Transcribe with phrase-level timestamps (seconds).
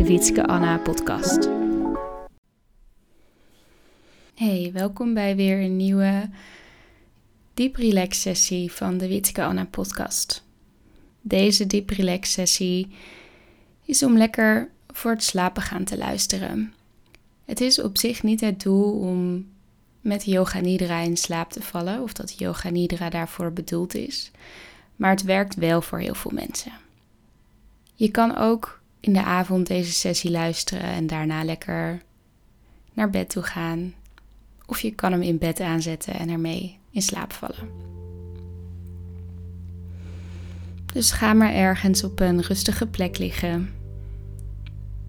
[0.00, 1.48] de Wietske Anna podcast.
[4.34, 6.30] Hey, welkom bij weer een nieuwe
[7.54, 10.44] diep relax sessie van de Wietske Anna podcast.
[11.20, 12.88] Deze diep relax sessie
[13.84, 16.72] is om lekker voor het slapen gaan te luisteren.
[17.44, 19.48] Het is op zich niet het doel om
[20.00, 24.30] met yoga nidra in slaap te vallen of dat yoga nidra daarvoor bedoeld is,
[24.96, 26.72] maar het werkt wel voor heel veel mensen.
[27.94, 32.02] Je kan ook in de avond deze sessie luisteren en daarna lekker
[32.92, 33.94] naar bed toe gaan.
[34.66, 37.88] Of je kan hem in bed aanzetten en ermee in slaap vallen.
[40.92, 43.70] Dus ga maar ergens op een rustige plek liggen.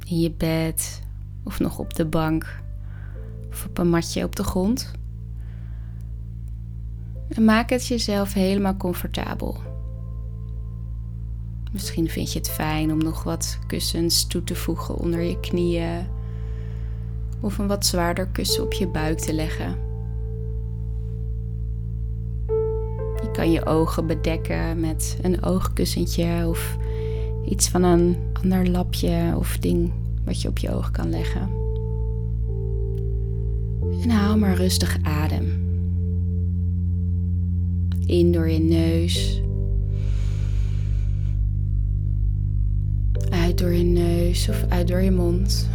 [0.06, 1.02] In je bed
[1.44, 2.60] of nog op de bank
[3.50, 4.92] of op een matje op de grond.
[7.30, 9.71] En maak het jezelf helemaal comfortabel.
[11.72, 16.08] Misschien vind je het fijn om nog wat kussens toe te voegen onder je knieën.
[17.40, 19.76] Of een wat zwaarder kussen op je buik te leggen.
[23.22, 26.78] Je kan je ogen bedekken met een oogkussentje of
[27.46, 29.92] iets van een ander lapje of ding
[30.26, 31.50] wat je op je oog kan leggen.
[34.02, 35.70] En haal maar rustig adem.
[38.06, 39.41] In door je neus
[43.62, 45.70] door je neus of uit door je mond.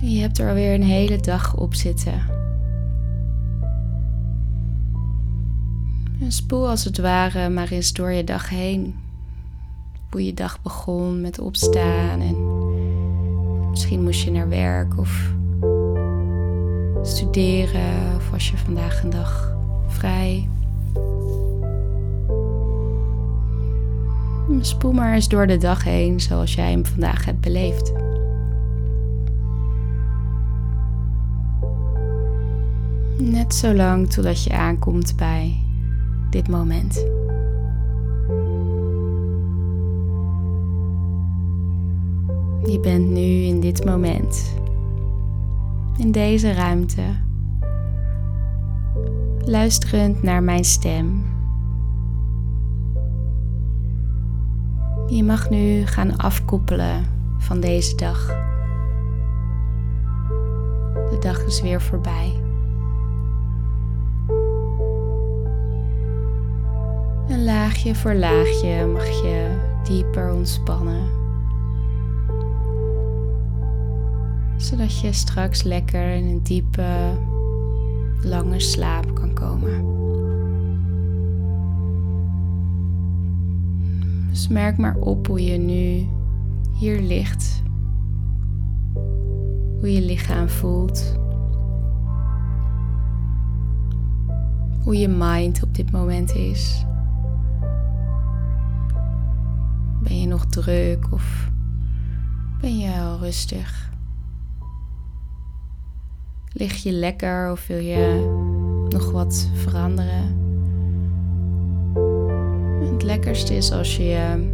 [0.00, 2.22] je hebt er alweer een hele dag op zitten.
[6.20, 8.94] En spoel als het ware maar eens door je dag heen.
[10.10, 12.36] Hoe je dag begon met opstaan en
[13.70, 15.32] misschien moest je naar werk of
[17.02, 20.48] studeren of was je vandaag een dag vrij.
[24.60, 27.92] Spoel maar eens door de dag heen zoals jij hem vandaag hebt beleefd.
[33.18, 35.62] Net zo lang totdat je aankomt bij
[36.30, 36.94] dit moment.
[42.64, 44.54] Je bent nu in dit moment,
[45.96, 47.02] in deze ruimte,
[49.44, 51.36] luisterend naar mijn stem
[55.10, 57.06] Je mag nu gaan afkoppelen
[57.38, 58.26] van deze dag.
[61.10, 62.42] De dag is weer voorbij.
[67.28, 71.02] En laagje voor laagje mag je dieper ontspannen.
[74.56, 77.18] Zodat je straks lekker in een diepe,
[78.22, 80.07] lange slaap kan komen.
[84.48, 86.06] Merk maar op hoe je nu
[86.78, 87.62] hier ligt.
[89.78, 91.16] Hoe je lichaam voelt.
[94.82, 96.84] Hoe je mind op dit moment is.
[100.02, 101.50] Ben je nog druk of
[102.60, 103.90] ben je al rustig?
[106.52, 108.20] Lig je lekker of wil je
[108.88, 110.47] nog wat veranderen?
[112.98, 114.52] Het lekkerste is als je je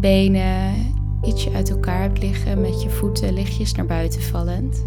[0.00, 0.74] benen
[1.22, 4.86] ietsje uit elkaar hebt liggen met je voeten lichtjes naar buiten vallend.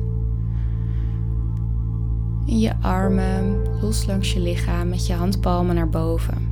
[2.48, 6.48] En je armen los langs je lichaam met je handpalmen naar boven.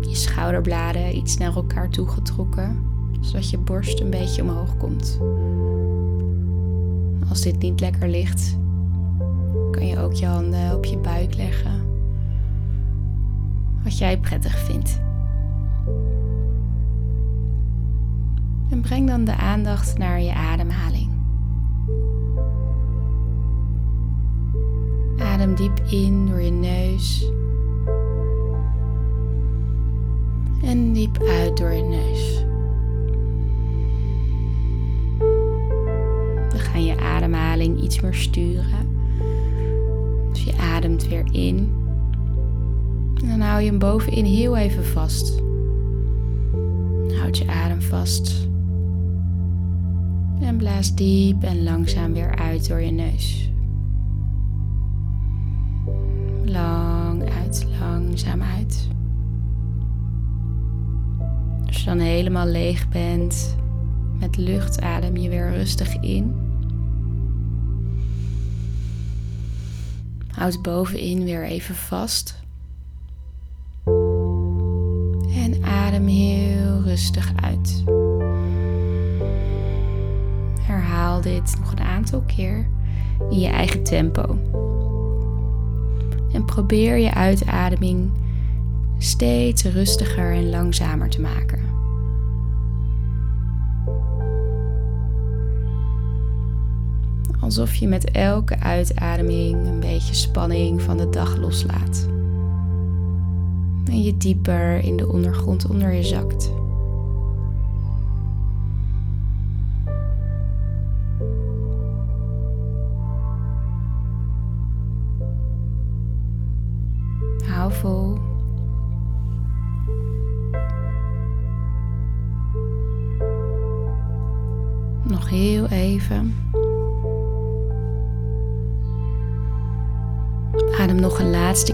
[0.00, 2.84] Je schouderbladen iets naar elkaar toegetrokken,
[3.20, 5.20] zodat je borst een beetje omhoog komt.
[7.28, 8.56] Als dit niet lekker ligt,
[9.70, 11.85] kan je ook je handen op je buik leggen
[13.86, 15.00] wat jij prettig vindt.
[18.70, 21.10] En breng dan de aandacht naar je ademhaling.
[25.18, 27.30] Adem diep in door je neus.
[30.62, 32.44] En diep uit door je neus.
[36.52, 38.98] We gaan je ademhaling iets meer sturen.
[40.32, 41.85] Dus je ademt weer in.
[43.22, 45.38] En dan hou je hem bovenin heel even vast.
[47.08, 48.48] hou Houd je adem vast.
[50.40, 53.50] En blaas diep en langzaam weer uit door je neus.
[56.44, 58.88] Lang uit, langzaam uit.
[61.66, 63.56] Als je dan helemaal leeg bent
[64.18, 66.34] met lucht, adem je weer rustig in.
[70.28, 72.45] Houd bovenin weer even vast.
[77.06, 77.84] Rustig uit.
[80.60, 82.68] Herhaal dit nog een aantal keer
[83.30, 84.38] in je eigen tempo.
[86.32, 88.10] En probeer je uitademing
[88.98, 91.60] steeds rustiger en langzamer te maken.
[97.40, 102.08] Alsof je met elke uitademing een beetje spanning van de dag loslaat.
[103.84, 106.50] En je dieper in de ondergrond onder je zakt.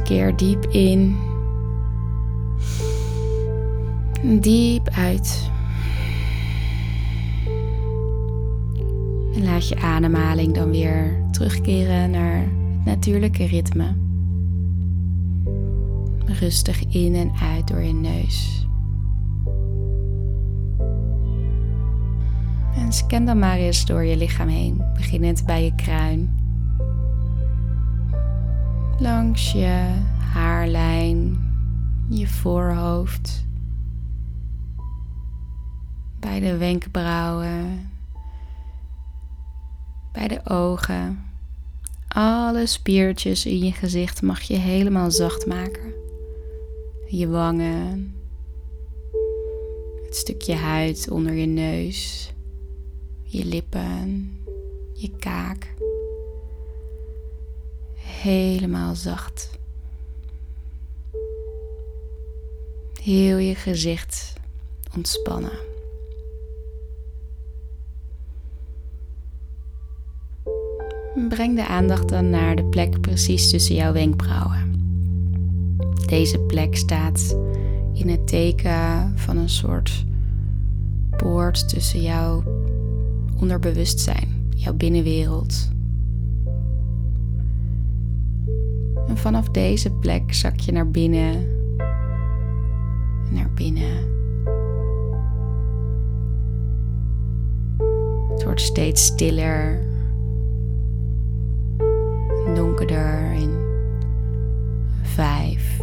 [0.00, 1.16] Keer diep in.
[4.40, 5.50] Diep uit.
[9.34, 13.96] En laat je ademhaling dan weer terugkeren naar het natuurlijke ritme.
[16.24, 18.66] Rustig in en uit door je neus.
[22.76, 26.41] En scan dan maar eens door je lichaam heen, beginnend bij je kruin.
[29.02, 30.02] Langs je
[30.32, 31.38] haarlijn,
[32.08, 33.44] je voorhoofd,
[36.20, 37.90] bij de wenkbrauwen,
[40.12, 41.24] bij de ogen.
[42.08, 45.92] Alle spiertjes in je gezicht mag je helemaal zacht maken.
[47.06, 48.14] Je wangen,
[50.04, 52.32] het stukje huid onder je neus,
[53.22, 54.38] je lippen,
[54.92, 55.74] je kaak.
[58.22, 59.58] Helemaal zacht.
[63.02, 64.32] Heel je gezicht
[64.96, 65.58] ontspannen.
[71.28, 74.72] Breng de aandacht dan naar de plek precies tussen jouw wenkbrauwen.
[76.06, 77.36] Deze plek staat
[77.92, 80.04] in het teken van een soort
[81.16, 82.42] poort tussen jouw
[83.40, 85.70] onderbewustzijn, jouw binnenwereld.
[89.12, 91.46] En vanaf deze plek zak je naar binnen,
[93.30, 94.10] naar binnen.
[98.30, 99.82] Het wordt steeds stiller,
[102.54, 103.50] donkerder in
[105.02, 105.80] vijf,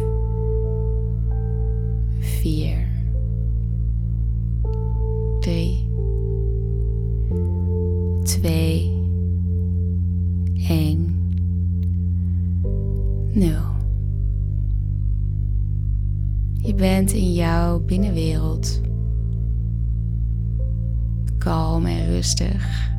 [2.18, 2.88] vier,
[5.40, 5.88] drie,
[8.22, 8.79] twee,
[16.80, 18.80] bent in jouw binnenwereld
[21.38, 22.90] kalm en rustig.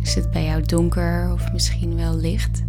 [0.00, 2.64] Is het bij jou donker of misschien wel licht?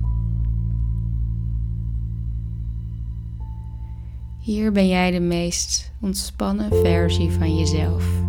[4.40, 8.27] Hier ben jij de meest ontspannen versie van jezelf.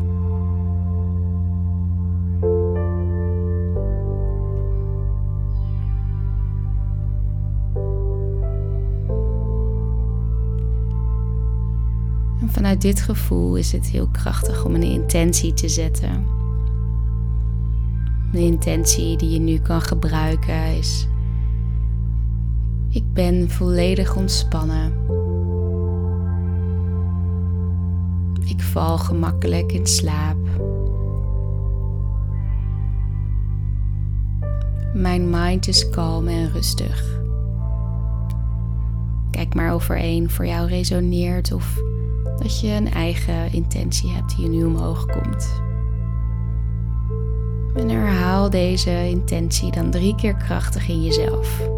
[12.59, 16.27] Vanuit dit gevoel is het heel krachtig om een intentie te zetten.
[18.33, 21.09] Een intentie die je nu kan gebruiken is:
[22.91, 24.93] Ik ben volledig ontspannen.
[28.45, 30.39] Ik val gemakkelijk in slaap.
[34.95, 37.21] Mijn mind is kalm en rustig.
[39.31, 41.81] Kijk maar of er één voor jou resoneert of
[42.39, 45.63] dat je een eigen intentie hebt die nu omhoog komt.
[47.75, 51.69] En herhaal deze intentie dan drie keer krachtig in jezelf.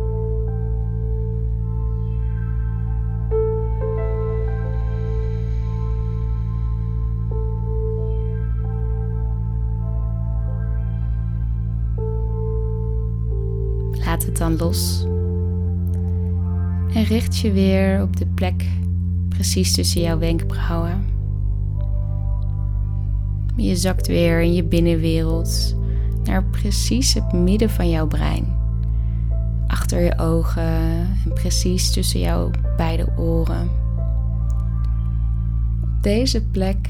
[14.05, 15.05] Laat het dan los.
[16.95, 18.64] En richt je weer op de plek
[19.40, 21.04] precies tussen jouw wenkbrauwen.
[23.56, 25.76] Je zakt weer in je binnenwereld
[26.25, 28.59] naar precies het midden van jouw brein.
[29.66, 30.62] Achter je ogen
[31.25, 33.70] en precies tussen jouw beide oren.
[35.82, 36.88] Op deze plek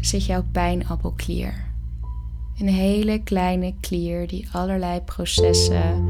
[0.00, 1.54] zit jouw pijnappelklier.
[2.58, 6.08] Een hele kleine klier die allerlei processen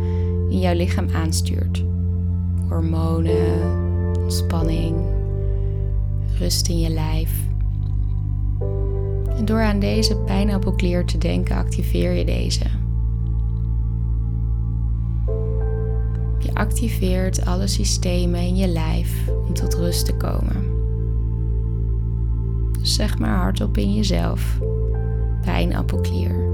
[0.48, 1.84] in jouw lichaam aanstuurt.
[2.68, 3.78] Hormonen,
[4.18, 5.18] ontspanning,
[6.40, 7.32] rust in je lijf.
[9.36, 12.64] En door aan deze pijnappelklier te denken, activeer je deze.
[16.38, 20.68] Je activeert alle systemen in je lijf om tot rust te komen.
[22.78, 24.58] Dus zeg maar hardop in jezelf:
[25.40, 26.49] pijnappelklier.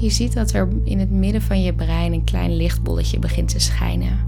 [0.00, 3.60] Je ziet dat er in het midden van je brein een klein lichtbolletje begint te
[3.60, 4.18] schijnen.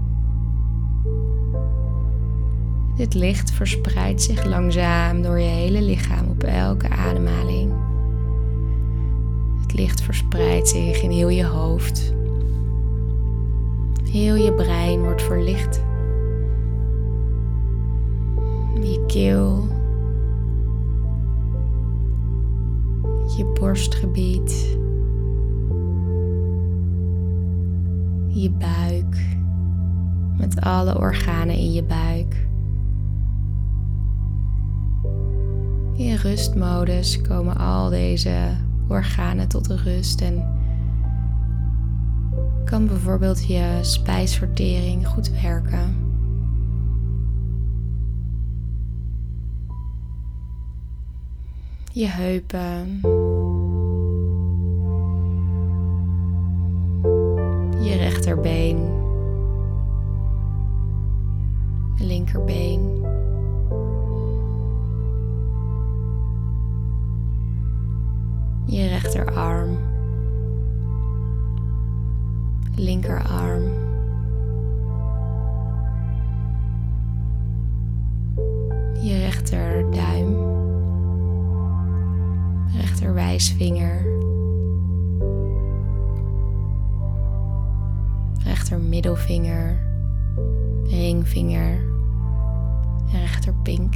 [2.95, 7.73] Dit licht verspreidt zich langzaam door je hele lichaam op elke ademhaling.
[9.61, 12.13] Het licht verspreidt zich in heel je hoofd.
[14.11, 15.81] Heel je brein wordt verlicht.
[18.81, 19.67] Je keel.
[23.37, 24.81] Je borstgebied.
[28.41, 29.37] Je buik,
[30.37, 32.47] met alle organen in je buik.
[35.95, 40.61] In rustmodus komen al deze organen tot rust en
[42.65, 45.95] kan bijvoorbeeld je spijsvertering goed werken.
[51.91, 52.99] Je heupen,
[58.33, 58.77] rechterbeen,
[61.97, 63.01] linkerbeen.
[68.65, 69.77] Je rechterarm,
[72.75, 73.63] linkerarm.
[79.01, 80.35] Je rechterduim,
[82.75, 84.02] rechterwijsvinger.
[93.11, 93.95] Rechterpink.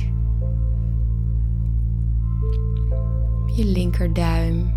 [3.55, 4.71] Je linkerduim,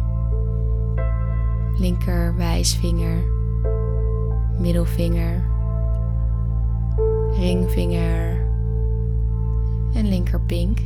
[1.78, 3.24] linker wijsvinger,
[4.58, 5.44] middelvinger,
[7.32, 8.48] ringvinger.
[9.94, 10.78] En linkerpink.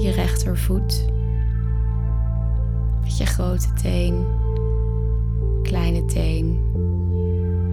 [0.00, 1.08] Je rechtervoet.
[3.02, 4.26] Met je grote teen,
[5.62, 6.58] kleine teen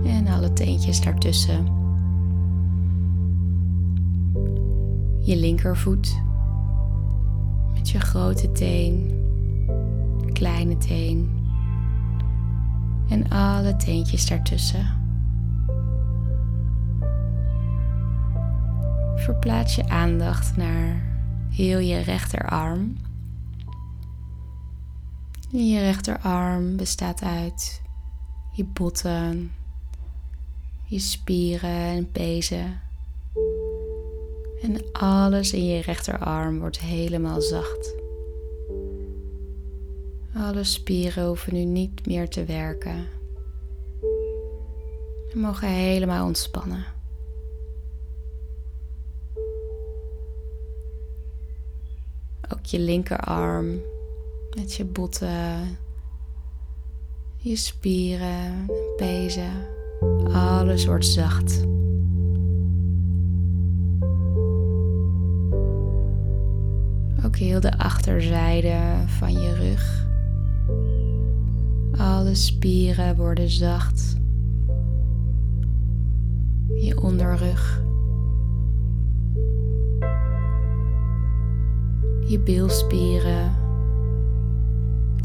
[0.05, 1.65] en alle teentjes daartussen.
[5.19, 6.21] Je linkervoet.
[7.73, 9.11] Met je grote teen,
[10.33, 11.29] kleine teen.
[13.09, 14.99] En alle teentjes daartussen.
[19.15, 21.03] Verplaats je aandacht naar
[21.49, 22.97] heel je rechterarm.
[25.49, 27.81] Je rechterarm bestaat uit
[28.51, 29.51] je botten,
[30.91, 32.81] je spieren en pezen.
[34.61, 37.95] En alles in je rechterarm wordt helemaal zacht.
[40.35, 43.07] Alle spieren hoeven nu niet meer te werken.
[45.29, 46.85] Ze mogen helemaal ontspannen.
[52.53, 53.81] Ook je linkerarm
[54.55, 55.77] met je botten,
[57.37, 58.65] je spieren,
[58.97, 59.79] pezen.
[60.33, 61.65] Alles wordt zacht.
[67.25, 70.07] Ook heel de achterzijde van je rug.
[71.97, 74.15] Alle spieren worden zacht.
[76.75, 77.83] Je onderrug.
[82.27, 83.51] Je bilspieren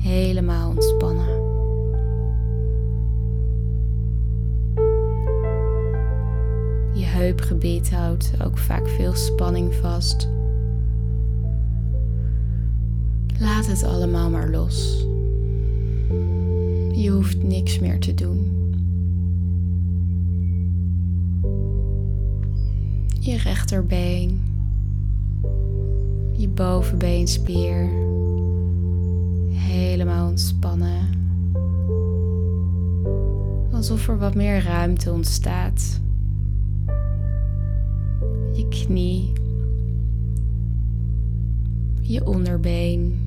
[0.01, 1.46] helemaal ontspannen.
[7.17, 10.29] Heupgebied houdt ook vaak veel spanning vast.
[13.39, 15.07] Laat het allemaal maar los.
[16.93, 18.55] Je hoeft niks meer te doen.
[23.21, 24.41] Je rechterbeen,
[26.37, 27.89] je bovenbeenspier
[29.53, 31.09] helemaal ontspannen.
[33.73, 36.01] Alsof er wat meer ruimte ontstaat.
[38.57, 39.33] Je knie,
[42.01, 43.21] je onderbeen.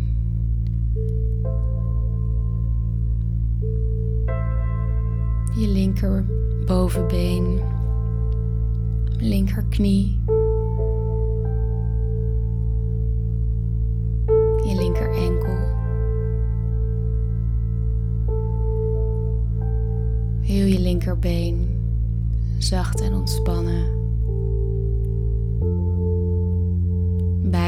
[5.56, 6.26] Je linker
[6.66, 7.62] bovenbeen,
[9.18, 10.22] linkerknie.
[14.66, 15.58] Je linker enkel.
[20.42, 21.68] Heel je linkerbeen
[22.58, 23.99] zacht en ontspannen.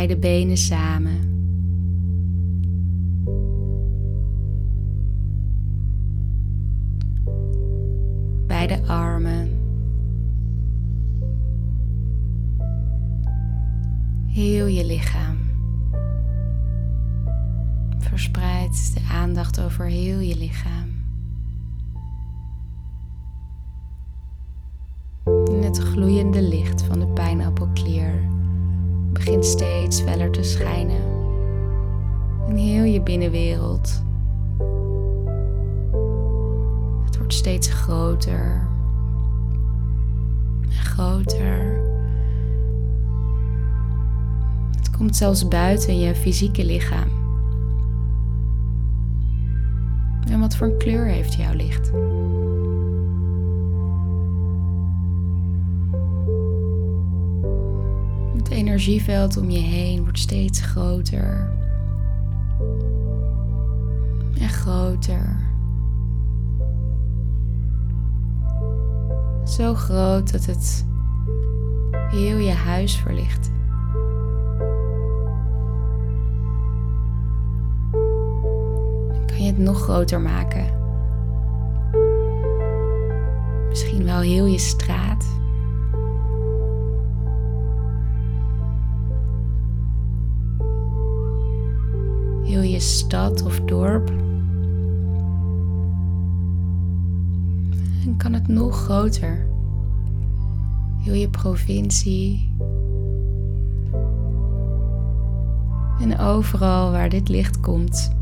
[0.01, 1.29] Beide benen samen.
[8.47, 9.49] beide armen.
[14.27, 15.37] Heel je lichaam.
[17.97, 20.89] Verspreid de aandacht over heel je lichaam.
[25.25, 28.40] En het gloeiende licht van de pijnappelklier
[29.25, 31.01] begint steeds feller te schijnen
[32.47, 34.03] in heel je binnenwereld.
[37.33, 38.67] steeds groter
[40.61, 41.81] en groter.
[44.75, 47.09] Het komt zelfs buiten je fysieke lichaam.
[50.29, 51.91] En wat voor kleur heeft jouw licht?
[58.51, 61.51] Energieveld om je heen wordt steeds groter
[64.39, 65.49] en groter.
[69.43, 70.85] Zo groot dat het
[72.09, 73.51] heel je huis verlicht.
[79.11, 80.79] Dan kan je het nog groter maken.
[83.69, 85.40] Misschien wel heel je straat.
[92.81, 94.09] Stad of dorp.
[98.05, 99.47] En kan het nog groter.
[100.97, 102.53] Heel je provincie.
[105.99, 108.15] En overal waar dit licht komt,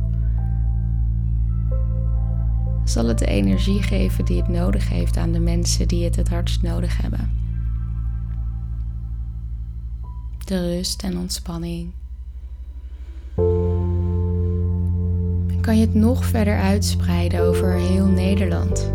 [2.84, 6.30] zal het de energie geven die het nodig heeft aan de mensen die het het
[6.30, 7.38] hardst nodig hebben.
[10.46, 11.92] De rust en ontspanning.
[15.70, 18.94] Kan je het nog verder uitspreiden over heel Nederland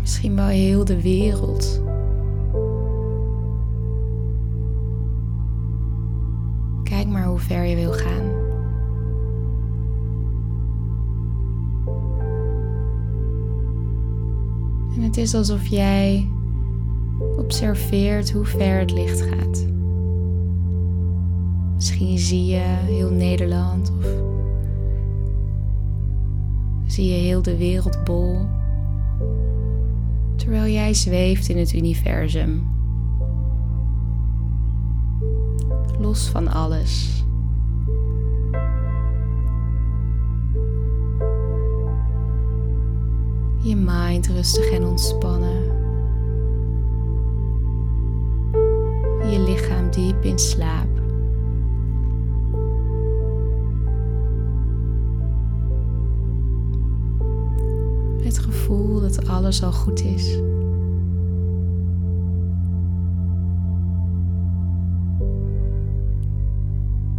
[0.00, 1.82] misschien wel heel de wereld.
[6.82, 8.30] Kijk maar hoe ver je wil gaan.
[14.94, 16.28] En het is alsof jij
[17.36, 19.77] observeert hoe ver het licht gaat.
[21.98, 22.60] Misschien zie je
[22.92, 24.06] heel Nederland of
[26.86, 28.46] zie je heel de wereldbol
[30.36, 32.70] terwijl jij zweeft in het universum.
[35.98, 37.24] Los van alles.
[43.62, 45.62] Je mind rustig en ontspannen.
[49.30, 51.07] Je lichaam diep in slaap.
[59.38, 60.36] Alles al goed is.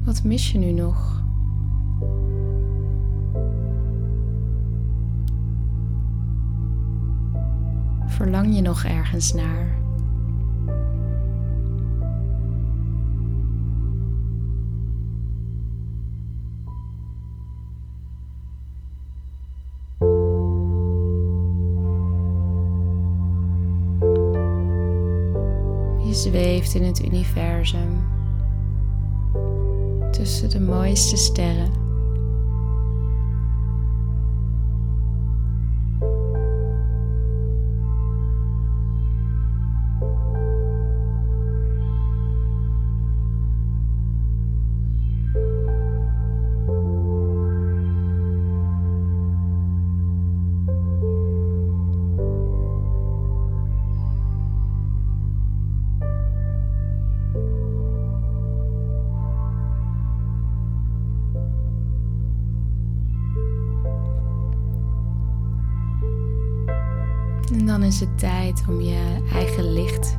[0.06, 1.24] Wat mis je nu nog?
[8.06, 9.89] Verlang je nog ergens naar?
[26.14, 28.04] Zweeft in het universum
[30.12, 31.89] tussen de mooiste sterren.
[67.58, 70.18] Dan is het tijd om je eigen licht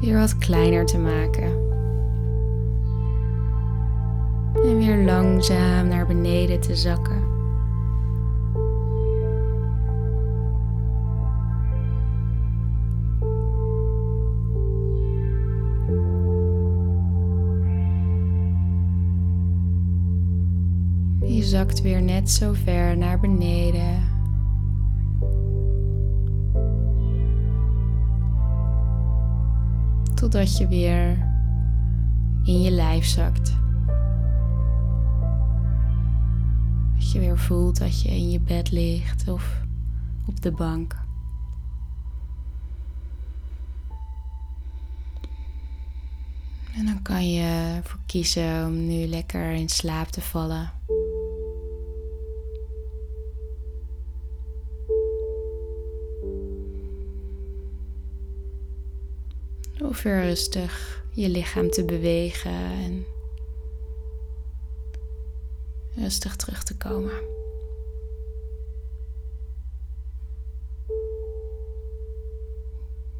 [0.00, 1.64] weer wat kleiner te maken.
[4.54, 7.24] En weer langzaam naar beneden te zakken.
[21.20, 24.15] Je zakt weer net zo ver naar beneden.
[30.26, 31.18] Totdat je weer
[32.44, 33.56] in je lijf zakt.
[36.94, 39.60] Dat je weer voelt dat je in je bed ligt of
[40.26, 40.96] op de bank.
[46.74, 50.75] En dan kan je ervoor kiezen om nu lekker in slaap te vallen.
[59.96, 63.06] Of weer rustig je lichaam te bewegen en
[65.94, 67.14] rustig terug te komen.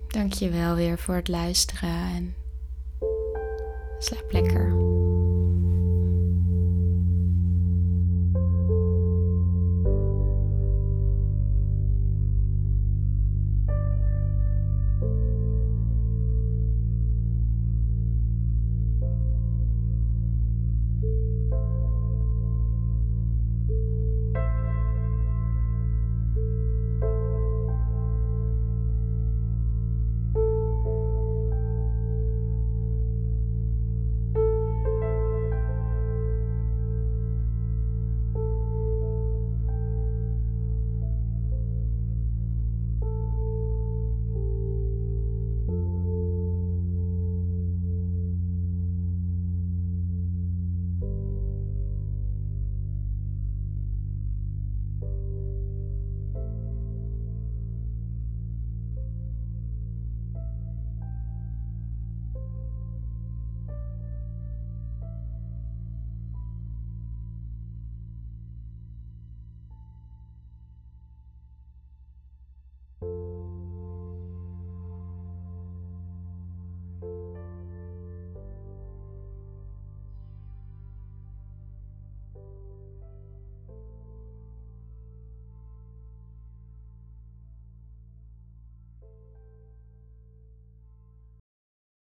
[0.09, 2.35] Dank je wel weer voor het luisteren en
[3.99, 4.75] slaap lekker.